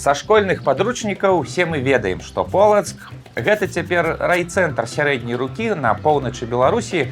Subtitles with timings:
[0.00, 2.96] Са школьных падручнікаў усе мы ведаем, што Полацк
[3.36, 7.02] гэта цяпер райцэнтр сярэдняй рукі на поўначы Беларусі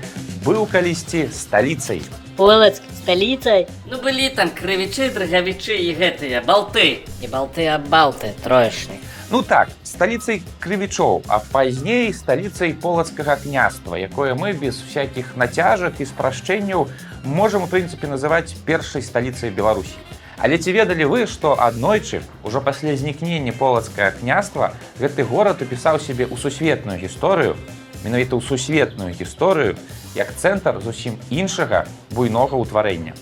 [0.46, 2.00] быў калісьці сталіцай.
[2.40, 7.04] Полацк сталіцай Ну былі там крывічы, драгавічы і гэтыя балты.
[7.20, 8.96] і балты аб балты троечны.
[9.28, 16.08] Ну так, сталіцай крывічоў, а пазней сталіцай полацкага княства, якое мы без всякіх нацяжак і
[16.08, 16.88] спрашчэнняў
[17.24, 20.00] можам у прынцыпе называць першай сталіцай Беларусі.
[20.38, 24.70] Але ці ведалі вы, што аднойчы, ужо пасля знікнення полацкага княства,
[25.02, 27.58] гэты горад упісаў сябе ў сусветную гісторыю,
[28.06, 29.74] менавіта ў сусветную гісторыю,
[30.14, 33.18] як цэнтр зусім іншага буйнога ўтварэння.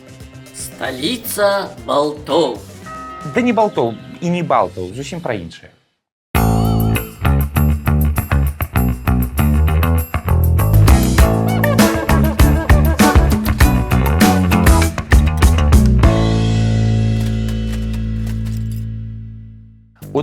[0.52, 2.60] Сталіца балтоў.
[3.32, 5.75] Да не балтоў і не балтаў, зусім пра іншае.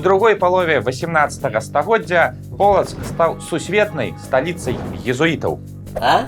[0.03, 5.60] Другой палове 18 стагоддзя Полацк стаў сусветнай сталіцай езуітаў.
[5.95, 6.27] А?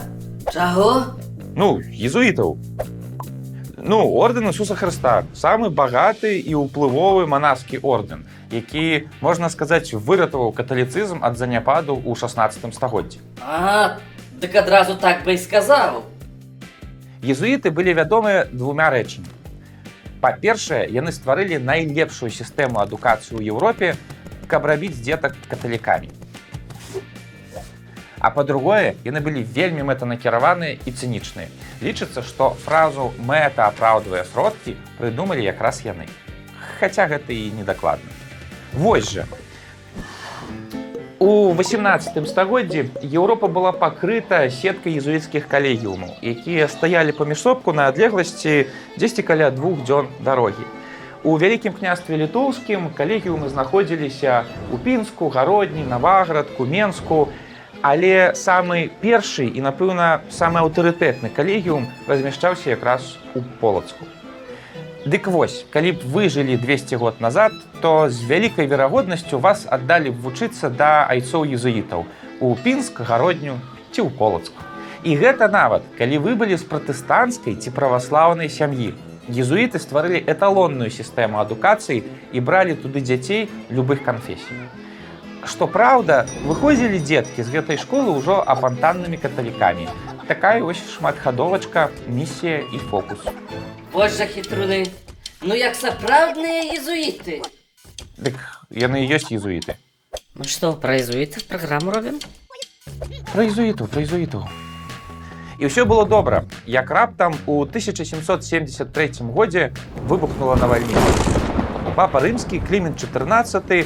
[0.51, 1.19] Чаго?
[1.55, 2.57] Ну, езуітаў.
[3.77, 11.21] Ну, ордэн Ісуса Хрыста самы багаты і ўплывовы манаскі ордэн, які, можна сказаць, выратаваў каталіцызм
[11.21, 13.21] ад заняпаду ў 16 стагоддзі.
[13.43, 14.01] А,
[14.41, 16.01] дык адразу так бы і сказаў.
[17.21, 19.34] Езуіты былі вядомыя двумя рэчамі.
[20.25, 23.93] Па-першае, яны стварылі найлепшую сістэму адукацыі ў Еўропе,
[24.49, 26.09] каб рабіць дзетак каталікамі.
[28.17, 31.45] А па-другое, яны былі вельмі мэтанакіраваныя і цынічныя.
[31.85, 36.09] Лічыцца, што фразу мэта апраўдвае сродкі прыдумалі якраз яны.
[36.81, 38.09] Хаця гэта і недакладна.
[38.73, 39.29] Вось жа.
[39.29, 39.44] У
[41.19, 49.23] 18 стагоддзі Еўропа была пакрыта сеткай езуіцкіх калегіумаў, якія стаялі паміж сопку на адлегласці дзесьці
[49.23, 50.67] каля двух дзён дарогі.
[51.23, 57.29] У вялікім княстве літоўскім калегіумы знаходзіліся у пінску, гародні, наваградку, менску,
[57.85, 64.09] Але самы першы і, напэўна, самы аўтарытэтны калегіум размяшчаўся якраз у полацку.
[65.05, 70.09] Дык вось, калі б вы жылі 200 год назад, то з вялікай верагоднасцю вас аддалі
[70.09, 72.09] б вучыцца да айцоў езуітаў
[72.41, 73.61] у пінск, гародню
[73.93, 74.65] ці ў полацку.
[75.05, 78.97] І гэта нават, калі вы былі з пратэстанцкай ці праваслаўнай сям'і.
[79.29, 82.01] Езуіты стварылі эталонную сістэму адукацыі
[82.33, 84.57] і бралі туды дзяцей любых канфесій.
[85.45, 89.85] Што праўда, выходзілі дзеткі з гэтай школы ўжо апантаннымі каталікамі.
[90.27, 93.21] Такая вось шматхадовачка, місія і фокус.
[93.93, 94.89] Вось жа хітруны.
[95.45, 97.45] Ну як сапраўдныя езуіты.
[98.17, 98.41] Дык
[98.73, 99.77] яны ёсць езуіты.
[100.33, 102.17] Мы што, пра езуітаў праграму робім?
[103.29, 104.49] Пра езуітаў, пра езуітаў.
[105.61, 106.43] І ўсё было добра.
[106.65, 109.71] Як раптам у 1773 годзе
[110.09, 110.99] выбухнула навальніца.
[111.95, 113.85] Папа рымскі Клімент 14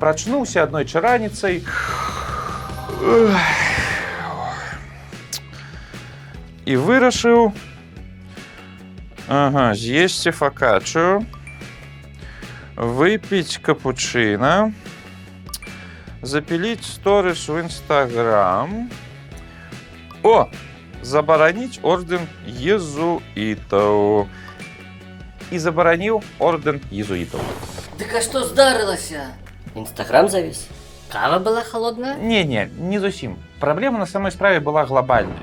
[0.00, 1.62] прачнуўся адной чараніцай.
[6.64, 7.52] І вырашыў
[9.28, 11.24] ага, з'есці факачу,
[12.76, 14.72] выпіць капучына,
[16.22, 18.88] запіліць сторыс у нстаграм.
[20.24, 20.48] О!
[21.04, 24.28] Забараніць ордэн езуітаў.
[25.52, 27.44] І забараніў ордэн езуітаў.
[28.00, 29.36] Дык а што здарылася?
[29.75, 30.67] Інстаграм завіс.
[31.11, 32.15] Кава была холодная?
[32.21, 33.35] Не, не, не зусім.
[33.59, 35.41] Праблема на самой справе была глобальная.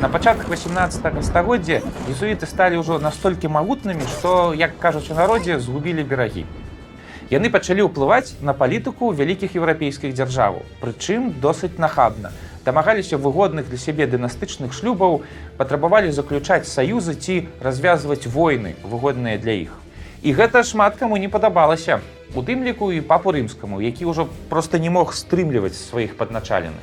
[0.00, 6.04] На пачатках 18 стагоддзя езуіты сталі ўжо настолькі магутнымі, што, як кажуць у народзе, згубілі
[6.04, 6.44] берагі.
[7.32, 12.30] Яны пачалі ўплываць на палітыку вялікіх еўрапейскіх дзяржаваў, прычым досыць нахабна.
[12.68, 15.24] Дамагаліся выгодных для сябе дынастычных шлюбаў,
[15.56, 19.72] патрабавалі заключаць саюзы ці развязваць войны, выгодныя для іх.
[20.22, 22.00] І гэта шмат каму не падабалася.
[22.34, 26.80] У тым ліку і папу рымскаму, які ўжо проста не мог стрымліваць сваіх падначаленых.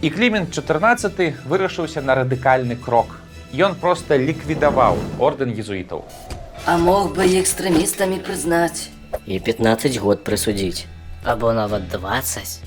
[0.00, 3.20] І Клімент 14 вырашыўся на радыкальны крок.
[3.54, 6.04] Ён проста ліквідаваў ордэн езуітаў.
[6.66, 8.88] А мог бы экстрэмістамі прызнаць.
[9.26, 10.86] І 15 год прысудзіць.
[11.24, 12.60] Або нават 20.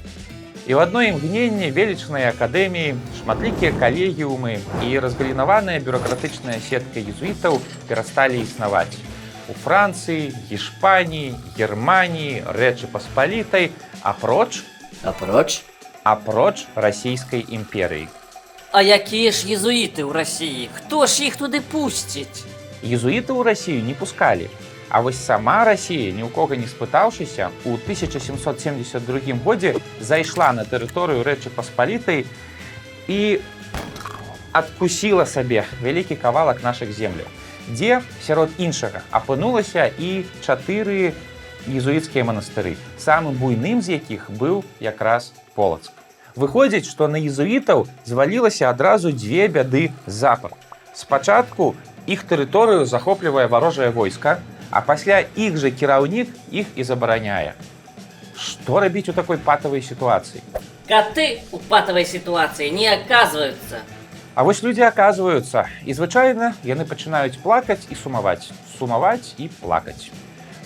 [0.67, 8.91] І ў адной імгненні велічныя акадэміі, шматлікія калегіумы і разгалінаваная бюрократычная сетка езуітаў перасталі існаваць.
[9.47, 13.71] У Францыі, Гішпаніі, Геррманіі, рэчы паспалітай,
[14.01, 14.63] апроч
[15.03, 15.61] Апроч,
[16.03, 18.07] апроч расійскай імперыі.
[18.71, 20.69] А якія ж езуіты ў рассіі?
[20.73, 22.43] Хто ж іх туды пусціць?
[22.83, 24.49] Езуіты ў Расію не пускалі.
[24.89, 31.23] А вось сама Расія, ні ў кога не спытаўшыся, у 1772 годзе зайшла на тэрыторыю
[31.23, 32.25] рэчы паспалітай
[33.07, 33.39] і
[34.51, 37.27] адкусіла сабе вялікі кавалак нашых земляў,
[37.67, 41.13] дзе сярод іншага апынулася і чатыры
[41.67, 45.91] езуіцкія манастыры, самым буйным з якіх быў якраз полацк.
[46.35, 50.53] Выходзіць, што на езуітаў звалілася адразу дзве бяды запар.
[50.93, 51.75] Спачатку
[52.05, 57.53] іх тэрыторыю захоплівае варожае войска, а пасля іх жа кіраўнік іх і забараняе.
[58.37, 60.41] Што рабіць у такой патавай сітуацыі?
[60.87, 63.81] Коты у патовой ситуации не оказываются.
[64.37, 70.13] А вось людзі аказваюцца і звычайна яны пачынаюць плакаць і сумаваць, сумаваць і плакаць.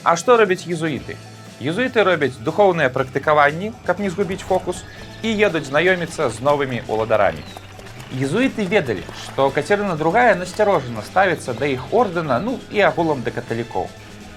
[0.03, 1.15] А што робяць езуіты?
[1.63, 4.81] Езуіты робяць духоўныя практыкаванні, каб не згубіць фокус
[5.23, 7.45] і едуць знаёміцца з новымі уладарамі.
[8.19, 13.87] Езуіты ведалі, што Кацярына другая насцярожана ставіцца да іх ордэна, ну і агулам да каталікоў.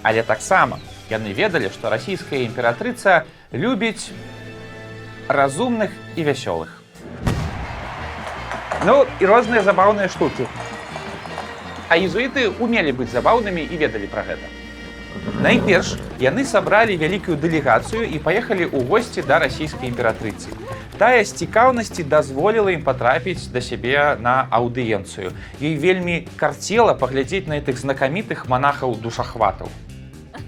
[0.06, 0.78] Але таксама
[1.10, 4.14] яны ведалі, што расійская імператрыца любіць
[5.26, 6.83] разумных і вясёлых.
[8.84, 10.44] Ну і розныя забаўныя штукі.
[11.88, 14.44] А езуіты умелі быць забаўнымі і ведалі пра гэта.
[15.40, 20.52] Найперш яны сабралі вялікую дэлегацыю і паехалі ў госці да расійскай імператрыцы.
[21.00, 25.32] Тая з цікаўнасці дазволіла ім патрапіць да сябе на аўдыенцыю.
[25.64, 29.72] Ёй вельмі карцела паглядзець на гэтых знакамітых манахаў душахватаў.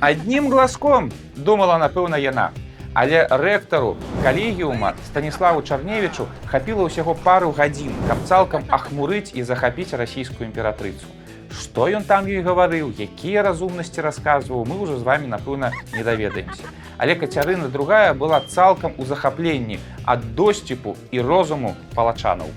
[0.01, 2.53] Аднім глазком думала, напэўна, яна.
[2.97, 10.49] Але рэктару калегіума Станіславу Чарневічу хапіла ўсяго пару гадзін, каб цалкам ахмурыць і захапіць расійскую
[10.49, 11.05] імператрыцу.
[11.53, 16.65] Што ён там ёй гаварыў, якія разумнасці расказваў, мы ўжо з вами, напэўна, не даведаемся.
[16.97, 19.77] Але Кацярына другая была цалкам у захапленні
[20.09, 22.49] ад досціпу і розуму палачанаў.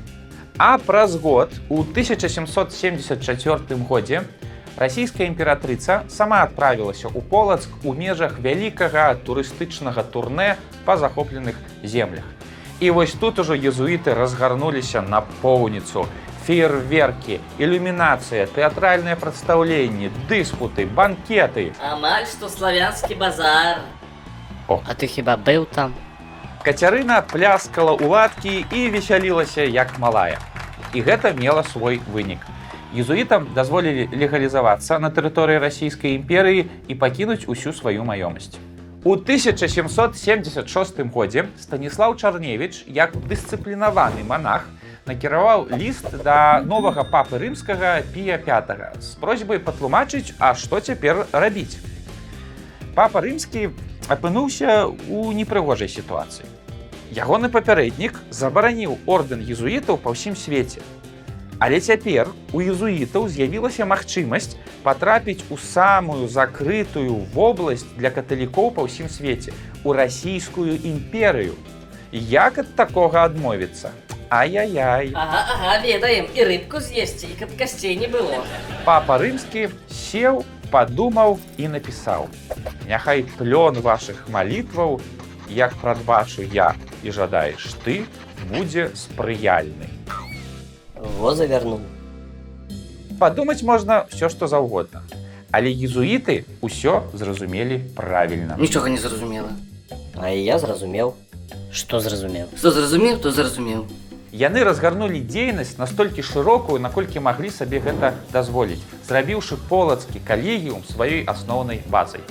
[0.56, 4.24] А праз год у 1774 годзе
[4.79, 10.55] расійская імператрыца сама адправілася ў полацк у межах вялікага турыстычнага турне
[10.87, 12.23] па захопленых землях.
[12.79, 16.07] І вось тут ужо езуіты разгарнуліся на поўніцу.
[16.47, 21.75] Феерверкі, ілюмінацыя, тэатральныя прадстаўленні, дыспуты, банкеты.
[21.83, 23.83] Амаль что славянский базар.
[24.67, 25.93] А ты хіба быў там?
[26.63, 30.39] Кацярына пляскала ў ладкі і весялілася як малая.
[30.93, 32.39] І гэта мела свой вынік.
[32.89, 38.57] Езуітам дазволілі легалізавацца на тэрыторыі расійскай імперыі і пакінуць усю сваю маёмасць.
[39.06, 44.65] У 1776 годзе Станіслаў Чарневіч, як дысцыплінаваны манах,
[45.06, 51.77] накіраваў ліст да новага папы рымскага пія 5 з просьбай патлумачыць, а што цяпер рабіць.
[52.97, 53.69] Папа рымскі
[54.09, 56.50] апынуўся ў непрыгожай сітуацыі.
[57.13, 60.81] Ягоны папярэднік забараніў ордэн езуітаў па ўсім свеце.
[61.59, 69.11] Але цяпер у езуітаў з'явілася магчымасць патрапіць у самую закрытую вобласць для каталікоў па ўсім
[69.11, 69.51] свеце
[69.83, 71.59] у расійскую імперыю.
[72.11, 73.91] Як ад такога адмовіцца?
[74.29, 75.11] Ай-яй-яй.
[75.13, 76.31] Ага, ага, ведаем.
[76.33, 78.45] И рыбку съесть, и каб костей не было.
[78.85, 82.29] Папа рымскі сеў, падумаў і напісаў:
[82.88, 85.01] Няхай плён вашых малітваў,
[85.50, 88.06] як прадбачу я і жадаеш ты,
[88.47, 89.98] будзе спрыяльны.
[91.19, 91.81] Во завярнуў.
[93.19, 95.01] Падумаць можна все, што заўгодна.
[95.51, 98.56] Але езуіты ўсё зразумелі правільна.
[98.56, 99.51] Нічога не зразумела.
[100.16, 101.16] А я зразумеў.
[101.75, 102.48] Што зразумеў?
[102.56, 103.83] Што зразумеў, то зразумеў.
[104.31, 108.80] Яны разгарнулі дзейнасць настолькі шырокую, наколькі маглі сабе гэта дазволіць,
[109.10, 112.24] зрабіўшы полацкі калегіум сваёй асноўнай базай.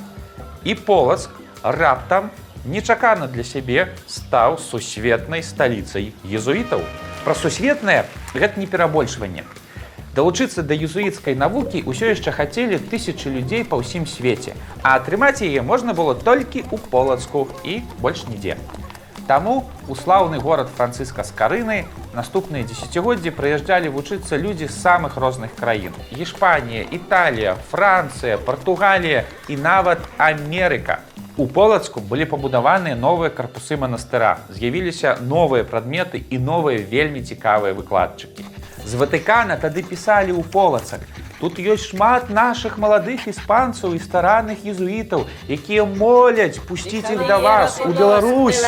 [0.64, 1.29] І полацк
[1.62, 2.31] раптам
[2.64, 6.80] нечакана для сябе стаў сусветнай сталіцай езуітаў.
[7.25, 9.44] Пра сусветнае гэта не перабольшванне.
[10.18, 15.62] Далучыцца да езуіцкай навукі ўсё яшчэ хацелі тысячы людзей па ўсім свеце, а атрымаць яе
[15.62, 18.56] можна было толькі ў полацку і больш нідзе.
[19.28, 21.76] Таму у слаўны горад францыска з карыны
[22.16, 25.92] наступныя дзесяцігоддзі прыязджалі вучыцца людзі з самых розных краін.
[26.10, 31.04] Гішпанія, Італія, Францыя, Партугалія і нават Амерыка.
[31.38, 38.42] У полацку былі пабудаваныя новыя карпусы манастыра, з'явіліся новыя прадметы і новыя вельмі цікавыя выкладчыкі.
[38.83, 41.07] З Ватыкана тады пісалі ў полацак.
[41.38, 47.78] Тут ёсць шмат нашых маладых іспанцаў і старанных езуітаў, якія моляць пусціць іх да вас
[47.87, 48.59] у Беларусь.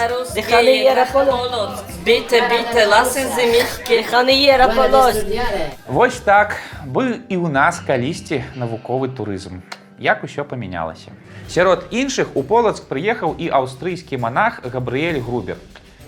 [5.91, 6.55] Вось так
[6.87, 9.59] быў і ў нас калісьці навуковы турызм.
[10.01, 11.13] Як усё памянялася.
[11.47, 15.61] Сярод іншых у полацк прыехаў і аўстрыйскі манах Габрыэль Грубер.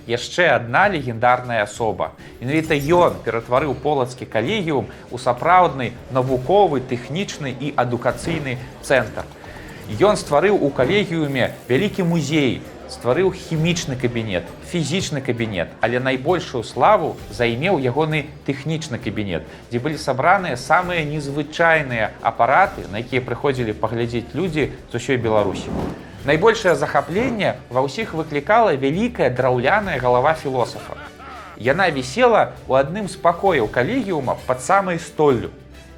[0.09, 2.17] Яшчэ адна легендарная асоба.
[2.41, 9.29] Менавіта ён ператварыў полацкі калегіум у сапраўдны навуковы, тэхнічны і адукацыйны цэнтр.
[9.91, 17.83] Ён стварыў у калегіуме вялікі музей, стварыў хімічны кабінет, фізічны кабінет, але найбольшую славу займеў
[17.83, 24.95] ягоны тэхнічны кабінет, дзе былі сабраныя самыя незвычайныя апараты, на якія прыходзілі паглядзець людзі з
[24.95, 25.67] усёй Беларусі.
[26.31, 30.95] Найбольшае захапленне ва ўсіх выклікала вялікая драўляная галава філосафа.
[31.59, 35.51] Яна вісела ў адным з пакояў калегіума пад самай столлю.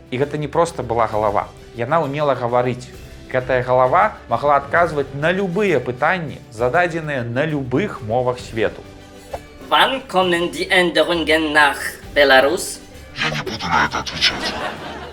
[0.08, 1.52] І гэта не проста была галава.
[1.76, 3.03] Яна ўмела гаварыць.
[3.34, 8.84] Гэтая галава магла адказваць на любыя пытанні, зададзеныя на любых мовах свету.
[9.68, 11.80] Wann kommen die Änderungen nach
[12.14, 12.78] Belarus?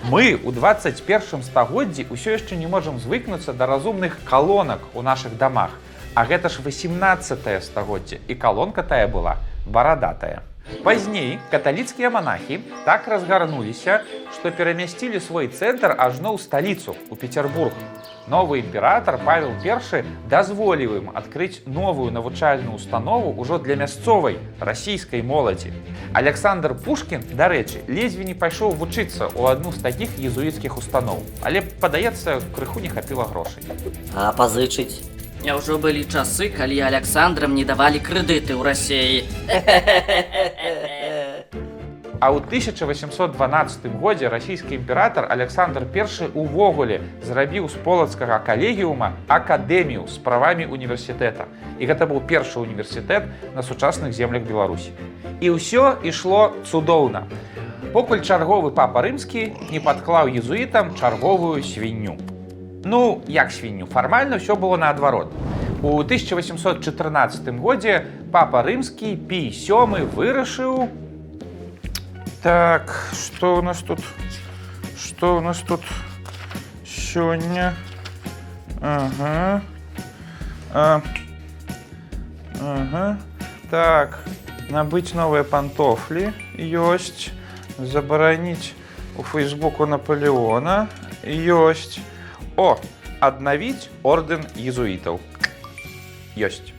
[0.05, 5.73] Мы ў 21 стагоддзі ўсё яшчэ не можам звыкнуцца да разумных калонак у нашых дамах.
[6.13, 10.45] А гэта ж 18 стагоддзе і калонка тая была барадатая.
[10.84, 14.01] Пазней каталіцкія манахі так разгарнуліся,
[14.34, 17.74] што перамясцілі свой цэнтр ажно ў сталіцу у Петербург.
[18.27, 25.74] Новы імператар Павел I дазволіў ім адкрыць новую навучальную установу ўжо для мясцовай расійскай моладзі.
[26.13, 32.41] Александр Пушкін, дарэчы, ледзьве не пайшоў вучыцца ў адну з такіх езуіцкіх устаноў, але падаецца,
[32.56, 33.65] крыху не хапіла грошай.
[34.15, 35.01] А пазычыць?
[35.41, 39.25] Няўжо былі часы, калі Александрам не давалі крэдыты ў рассеі.
[42.21, 46.05] А ў 1812 годзе расійскі імператар Александр I
[46.38, 51.50] увогуле зрабіў з полацкага калегіума акадэмію з правамі універсітэта.
[51.81, 53.25] І гэта быў першы універсітэт
[53.57, 54.93] на сучасных землях Беларусі.
[55.41, 57.25] І ўсё ішло цудоўна.
[57.98, 62.30] Покуль чарговы папа рымскі не падклаў езуітам чарговую свінню.
[62.83, 65.31] Ну, як свінню, фармальна ўсё было наадварот.
[65.81, 70.89] У 1814 годзе папа рымскі пій сёмы вырашыў,
[72.41, 74.00] Так, что у нас тут?
[74.97, 75.81] Что у нас тут
[76.83, 77.75] сегодня?
[78.81, 79.61] Ага.
[80.73, 81.01] А.
[82.59, 83.19] Ага.
[83.69, 84.23] Так,
[84.71, 87.31] набыть новые пантофли есть.
[87.77, 88.73] Заборонить
[89.17, 90.89] у Фейсбуку Наполеона
[91.23, 92.00] есть.
[92.63, 92.77] О,
[93.20, 95.20] обновить орден езуитов.
[96.36, 96.74] Есть.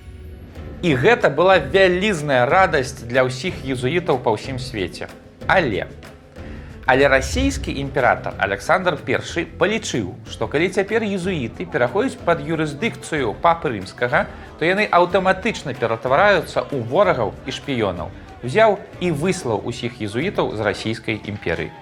[0.80, 5.10] І гэта была вялізная радасць для ўсіх езуітаў па ўсім свеце.
[5.50, 5.90] Але
[6.86, 9.18] Але расійскі імператар Александр I
[9.58, 16.78] палічыў, што калі цяпер езуіты пераходзяць пад юрысдыкцыю папы рымскага, то яны аўтаматычна ператвараюцца ў
[16.86, 18.06] ворагаў і шпіёнаў.
[18.46, 21.74] Узяў і выслаў усіх езуітаў з расійскай імперыі.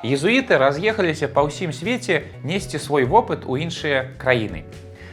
[0.00, 4.64] Езуіты раз'ехаліся па ўсім свеце несці свой вопыт у іншыя краіны.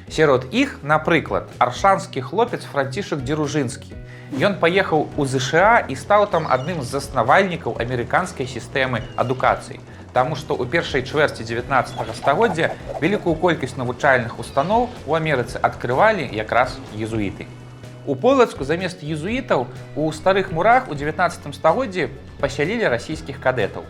[0.07, 3.99] Сярод іх, напрыклад, аршанскі хлопец францішак дзеружынскі.
[4.39, 9.83] Ён паехаў у ЗША і стаў там адным з заснавальнікаў амерыканскай сістэмы адукацыі.
[10.15, 12.71] Таму што ў першай чвэрці 19 стагоддзя
[13.03, 17.43] вялікую колькасць навучальных устаноў у Амерыцы адкрывалі якраз езуіты.
[18.07, 19.67] У полацку замест езуітаў
[19.99, 22.07] у старых мурах у 19 стагоддзі
[22.39, 23.83] пасялілі расійскіх кадэтаў.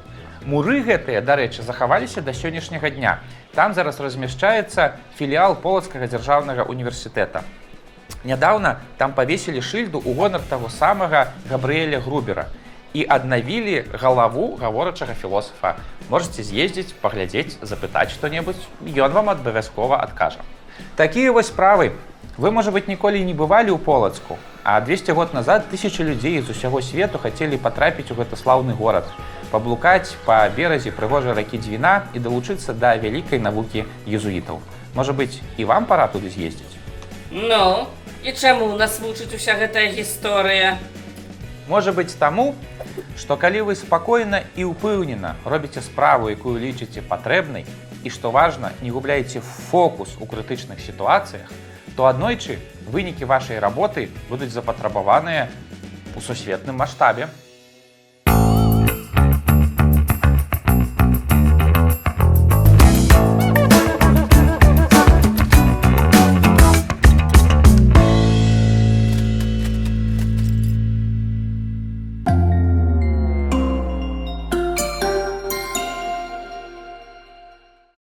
[0.47, 3.19] Муры гэтыя, дарэчы, захаваліся да сённяшняга дня.
[3.51, 7.43] Там зараз размяшчаецца філіал полацкага дзяржаўнага універсітэта.
[8.23, 12.47] Нядаўна там павесілі шыльду ў гонар таго самага Габрыэля Грубера
[12.95, 15.75] і аднавілі галаву гаворачага філосафа.
[16.07, 20.47] Можаце з'ездзіць, паглядзець, запытаць што-небудзь, ён вам абавязкова адкажа.
[20.95, 21.91] Такія вось справы.
[22.37, 26.53] Вы, можа быць, ніколі не бывалі ў полацку, а 200 год назад тысячи людзей з
[26.53, 29.09] усяго свету хацелі патрапіць у гэты слаўны горад,
[29.49, 34.61] паблукаць па беразе прыгожай ракі дзвіна і далучыцца да вялікай навукі езуітаў.
[34.93, 36.77] Можа быць, і вам пара туды з'ездзіць.
[37.33, 37.89] Ну,
[38.21, 40.77] і чаму нас вучыць уся гэтая гісторыя?
[41.65, 42.53] Можа быць таму,
[43.17, 47.65] што калі вы спакойна і ўпэўнена робіце справу, якую лічыце патрэбнай
[48.05, 51.49] і што важна, не губляеце фокус у крытычных сітуацыях,
[51.97, 52.59] то аднойчы
[52.93, 55.49] вынікі вашай работы будуць запатрабаваныя
[56.15, 57.27] у сусветным маштабе.